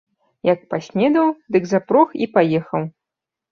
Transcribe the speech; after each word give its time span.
Як 0.47 0.63
паснедаў, 0.73 1.29
дык 1.57 1.63
запрог 1.75 2.19
і 2.23 2.31
паехаў. 2.39 2.91